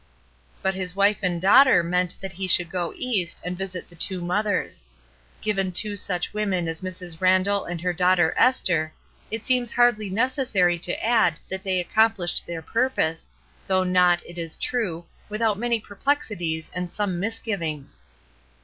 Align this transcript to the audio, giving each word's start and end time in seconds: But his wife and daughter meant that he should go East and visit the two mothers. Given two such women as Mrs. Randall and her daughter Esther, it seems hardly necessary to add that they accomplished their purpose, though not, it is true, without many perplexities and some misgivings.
But 0.63 0.73
his 0.73 0.95
wife 0.95 1.19
and 1.21 1.39
daughter 1.39 1.83
meant 1.83 2.17
that 2.21 2.33
he 2.33 2.47
should 2.47 2.71
go 2.71 2.91
East 2.97 3.39
and 3.45 3.55
visit 3.55 3.87
the 3.87 3.93
two 3.95 4.19
mothers. 4.19 4.83
Given 5.41 5.71
two 5.71 5.95
such 5.95 6.33
women 6.33 6.67
as 6.67 6.81
Mrs. 6.81 7.21
Randall 7.21 7.65
and 7.65 7.79
her 7.81 7.93
daughter 7.93 8.33
Esther, 8.35 8.93
it 9.29 9.45
seems 9.45 9.69
hardly 9.69 10.09
necessary 10.09 10.79
to 10.79 11.05
add 11.05 11.35
that 11.49 11.63
they 11.63 11.79
accomplished 11.79 12.47
their 12.47 12.63
purpose, 12.63 13.29
though 13.67 13.83
not, 13.83 14.25
it 14.25 14.39
is 14.39 14.57
true, 14.57 15.05
without 15.29 15.59
many 15.59 15.79
perplexities 15.79 16.71
and 16.73 16.91
some 16.91 17.19
misgivings. 17.19 17.99